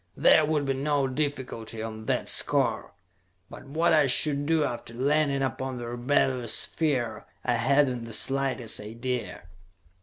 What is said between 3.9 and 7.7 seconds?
I should do after landing upon the rebellious sphere, I